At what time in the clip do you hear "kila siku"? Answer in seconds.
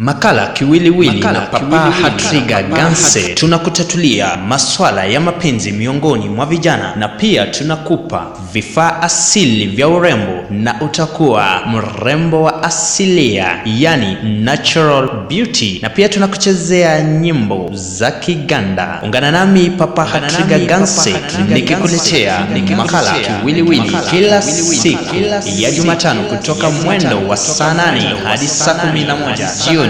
24.10-24.98